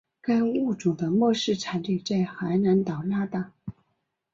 [0.19, 3.51] 该物种的模式产地在海南岛那大。